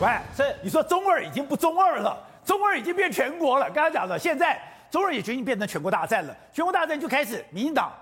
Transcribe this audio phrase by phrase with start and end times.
[0.00, 3.70] 喂，是你说中二已经不中二了，中二已经变全国了。
[3.70, 4.58] 刚才讲了，现在
[4.90, 6.34] 中二也决定变成全国大战了。
[6.54, 7.92] 全国大战就开始，民进党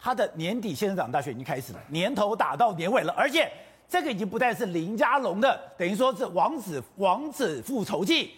[0.00, 3.52] 他的年底县长大选已经开始了，年头打到年尾了，而且
[3.86, 8.32] 这个已经不再是林家龙的，等于说是王子王子复仇记。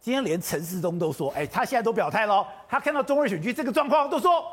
[0.00, 4.44] 今天连陈世忠都说，哎，他现在都表态了，他看到中二选区这个状况，都说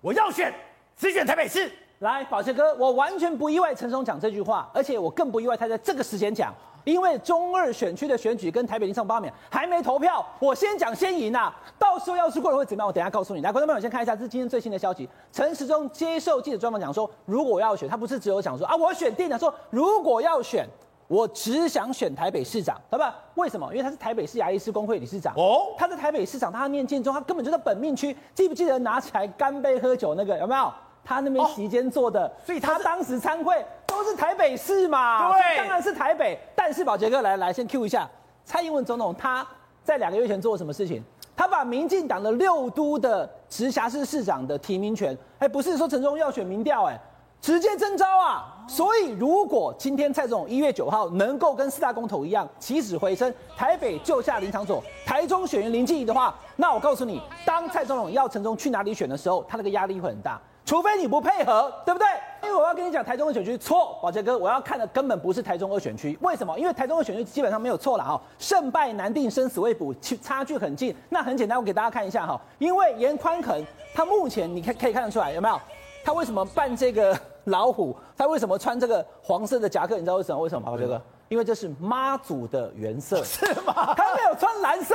[0.00, 0.50] 我要选，
[0.96, 1.70] 只选台北市。
[1.98, 6.54] 来，宝杰哥，我完全不意外陈松讲这句话，而且我更不意外他在这个时间讲。
[6.86, 11.56] 因为中二选区的选举跟台北林上罢免还没投票，我先讲先赢呐、啊。
[11.76, 12.86] 到时候要是过了会怎么样？
[12.86, 13.40] 我等一下告诉你。
[13.40, 15.08] 来，观众朋友先看一下，这是今天最新的消息。
[15.32, 19.36] 陈时中接受记者专访讲说，如果要选，他不是只有讲说啊，我选定了。
[19.36, 20.64] 说如果要选，
[21.08, 23.16] 我只想选台北市长，好吧？
[23.34, 23.66] 为什么？
[23.72, 25.74] 因为他是台北市牙医师工会理事长哦。
[25.76, 28.16] 他在台北市长，他念建中，他根本就在本命区。
[28.32, 30.72] 记不记得拿起来干杯喝酒那个有没有？
[31.04, 33.64] 他那边席间坐的，所以他当时参会。
[33.96, 36.38] 都是台北市嘛，对，当然是台北。
[36.54, 38.08] 但是宝杰哥来来，先 Q 一下
[38.44, 39.46] 蔡英文总统，他
[39.82, 41.02] 在两个月前做了什么事情？
[41.34, 46.98] 他把民进党的六都的直辖市市长的提名权，哎，不是说陈忠要选民调，哎，
[47.40, 48.52] 直接征召啊。
[48.68, 60.40] 所以如果今天蔡总统一月九号能够跟四大公投一样起死回生，台北救下林昶佐，台中选员林静怡的话，那我告诉你，当蔡总统要陈忠去哪里选的时候，他那个压力会很大。
[60.64, 62.08] 除非你不配合，对不对？
[62.46, 66.56] 因为我要跟你讲，台中二选区错，宝杰哥，我要看的根本不是台中二选区，为什么？
[66.58, 70.94] 因为台中二选区基本上没有错了哈，胜败难定，生死未卜，差距很近。
[71.08, 73.60] 那很简单，我给大家看一下哈，因为严宽恒
[73.92, 75.60] 他目前你看可以看得出来有没有？
[76.04, 77.96] 他为什么扮这个老虎？
[78.16, 79.96] 他为什么穿这个黄色的夹克？
[79.96, 80.40] 你知道为什么？
[80.40, 80.64] 为什么？
[80.64, 83.92] 宝杰哥，因为这是妈祖的原色， 是吗？
[83.96, 84.94] 他没有穿蓝色。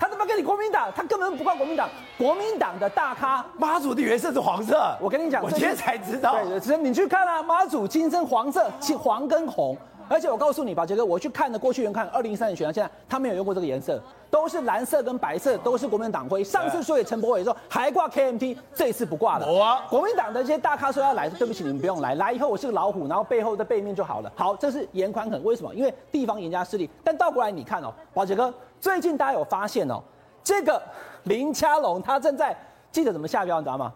[0.00, 0.90] 他怎么跟你国民党？
[0.96, 1.86] 他根本不靠国民党。
[2.16, 4.96] 国民党的大咖妈祖的原色是黄色。
[4.98, 6.42] 我跟你讲，我今天才知道。
[6.42, 9.76] 对，你去看啊，妈祖金身黄色，黄跟红。
[10.10, 16.42] 而且我告诉你，宝杰哥，我去看的过去原看二零一三年选到现在，他没有用过这个颜色，都是蓝色跟白色，都是国民党徽。
[16.42, 19.46] 上次说给陈柏伟的时候还挂 KMT，这一次不挂了。
[19.88, 24.32] 国民党的这些大咖说要来，对不起，你们不用来，来以后我是个老虎，然后背后的背面就好了。
[24.34, 25.72] 好，这是严宽很，为什么？
[25.72, 26.90] 因为地方严家势力。
[27.04, 30.02] 但倒过来你看哦，宝杰哥，最近大家有发现哦？
[30.42, 30.82] 这个
[31.22, 32.56] 林佳龙他正在
[32.90, 33.92] 记者怎么下标，你知道吗？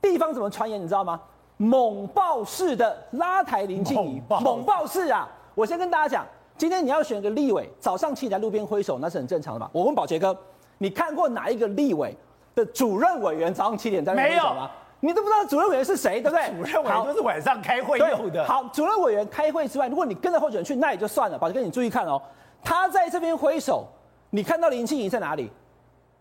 [0.00, 1.20] 地方怎么传言，你知道吗？
[1.56, 5.28] 猛爆式的拉抬林静仪，猛爆式啊！
[5.56, 6.26] 我先跟大家讲，
[6.58, 9.70] 今天你要选个立委，早上起来路边挥手，那是很正常的嘛。
[9.72, 10.36] 我问宝杰哥，
[10.76, 12.14] 你看过哪一个立委
[12.54, 14.70] 的主任委员早上七点在那边挥手吗？
[15.00, 16.46] 你都不知道主任委员是谁，对不对？
[16.48, 18.44] 主任委员都是晚上开会用的。
[18.44, 21.38] 好，主任委员开会之外，如果你跟着候选人去，那也就算了。
[21.38, 22.20] 宝杰哥，你注意看哦，
[22.62, 23.86] 他在这边挥手，
[24.28, 25.50] 你看到林庆怡在哪里？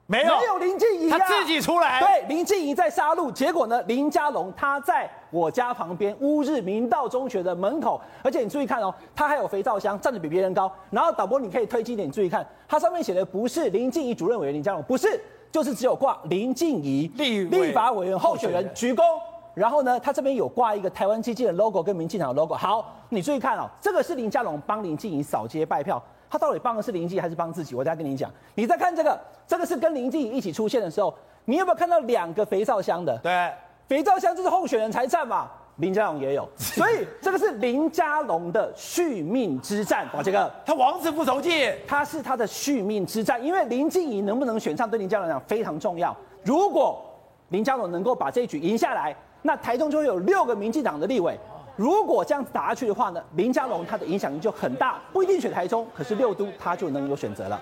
[0.07, 1.99] 没有，没有林静怡、啊，他自己出来。
[1.99, 3.81] 对，林静怡在杀戮，结果呢？
[3.83, 10.71] 林佳龙他在我家旁边乌日明道中学的门口，而且你注意看哦，他还有肥皂箱，站得比别人高。
[10.91, 15.19] 然后导播你可以推近一点，你注意看，它上面写的不是林静怡主任委员林佳龙，不是，
[15.51, 19.03] 就是只有挂林静怡立立法委员候选人鞠躬。
[19.55, 22.53] 然后呢，他这边有挂一个台湾基金的 logo 跟民进党的 logo。
[22.53, 25.99] 好，你注意看哦，这个是林佳龙帮林静怡扫街拜票。
[26.29, 27.75] 他到底帮的是林静仪还是帮自己？
[27.75, 31.13] 我再跟你讲，你再看这个，这个是跟林静仪一起出现的时候，
[31.45, 33.17] 你有没有看到两个肥皂箱的？
[33.23, 33.51] 对，
[33.87, 40.07] 肥皂箱就是候选人才占嘛，林佳龙也有， 所以这个是林佳龙的续命之战。
[40.13, 46.15] 哇，这个他王子复仇记，他是他的续命之战，因为林静怡能不能选上，对林佳龙来讲非常重要。
[46.43, 47.03] 如果
[47.49, 51.37] 林佳龙能够把这一局赢下来，那台中就会有六个民进党的立委。
[51.75, 57.61] 如果这样子打下去的话呢，林佳龙他的影响力就很大，不一定选台中，可是六都他就能有选择了。